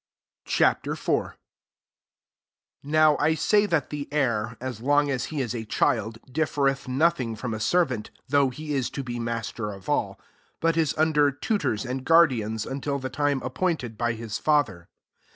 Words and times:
Ch. 0.45 0.61
IV. 0.61 0.83
1 1.07 1.33
Now, 2.81 3.17
I 3.19 3.35
say 3.35 3.67
that 3.67 3.91
the 3.91 4.07
heir, 4.11 4.57
as 4.59 4.79
long 4.81 5.11
as 5.11 5.25
he 5.25 5.41
is 5.41 5.53
a 5.53 5.63
child, 5.65 6.17
differeth 6.33 6.87
nothing 6.87 7.35
from 7.35 7.53
a 7.53 7.59
servant, 7.59 8.09
though 8.27 8.49
he 8.49 8.73
is 8.73 8.89
to 8.97 9.03
be 9.03 9.19
master 9.19 9.71
of 9.71 9.87
all; 9.87 10.15
2 10.15 10.23
but 10.59 10.75
is 10.75 10.97
under 10.97 11.29
tutors 11.29 11.85
and 11.85 12.03
guardians, 12.03 12.65
until 12.65 12.97
the 12.97 13.11
time 13.11 13.43
appointed 13.43 13.95
by 13.95 14.13
hia 14.13 14.29
father. 14.29 14.87